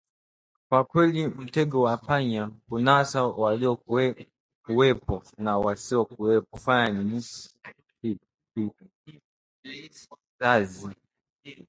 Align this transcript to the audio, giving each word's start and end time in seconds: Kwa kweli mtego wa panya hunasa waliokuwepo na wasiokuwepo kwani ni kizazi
Kwa 0.69 0.79
kweli 0.91 1.27
mtego 1.27 1.81
wa 1.81 1.97
panya 1.97 2.51
hunasa 2.69 3.23
waliokuwepo 3.25 5.23
na 5.37 5.57
wasiokuwepo 5.57 6.57
kwani 6.63 7.21
ni 8.03 8.19
kizazi 9.63 10.95